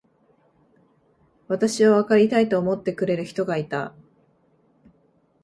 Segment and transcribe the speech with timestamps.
[1.47, 3.93] 私をわかりたいと思ってくれる人がいた。